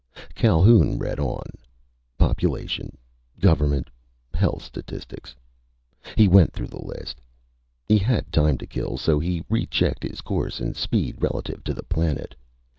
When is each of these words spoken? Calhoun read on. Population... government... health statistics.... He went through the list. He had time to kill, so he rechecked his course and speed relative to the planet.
Calhoun 0.33 0.97
read 0.97 1.19
on. 1.19 1.45
Population... 2.17 2.97
government... 3.39 3.87
health 4.33 4.63
statistics.... 4.63 5.35
He 6.17 6.27
went 6.27 6.53
through 6.53 6.69
the 6.69 6.83
list. 6.83 7.21
He 7.85 7.99
had 7.99 8.31
time 8.33 8.57
to 8.57 8.65
kill, 8.65 8.97
so 8.97 9.19
he 9.19 9.45
rechecked 9.47 10.01
his 10.01 10.21
course 10.21 10.59
and 10.59 10.75
speed 10.75 11.21
relative 11.21 11.63
to 11.65 11.75
the 11.75 11.83
planet. 11.83 12.33